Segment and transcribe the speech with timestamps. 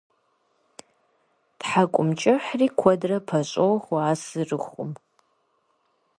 [1.59, 4.91] Тхьэкӏумэкӏыхьри куэдрэ пэщӏохуэ а сырыхум.